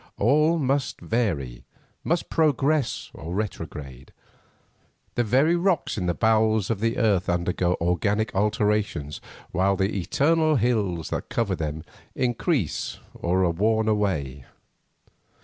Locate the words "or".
3.13-3.35, 13.13-13.43